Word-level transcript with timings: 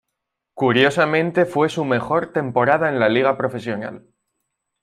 Curiosamente 0.55 1.45
fue 1.45 1.69
su 1.69 1.85
mejor 1.85 2.33
temporada 2.33 2.89
en 2.89 2.99
la 2.99 3.07
liga 3.07 3.37
profesional. 3.37 4.07